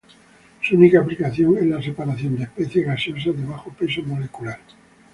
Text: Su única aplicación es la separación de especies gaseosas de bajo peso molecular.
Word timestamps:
Su 0.63 0.75
única 0.77 0.99
aplicación 0.99 1.59
es 1.59 1.65
la 1.67 1.79
separación 1.79 2.35
de 2.35 2.45
especies 2.45 2.87
gaseosas 2.87 3.37
de 3.37 3.45
bajo 3.45 3.69
peso 3.71 4.01
molecular. 4.01 4.57